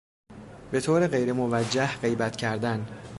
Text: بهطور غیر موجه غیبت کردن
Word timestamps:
بهطور 0.71 1.07
غیر 1.07 1.33
موجه 1.33 1.95
غیبت 1.97 2.35
کردن 2.35 2.85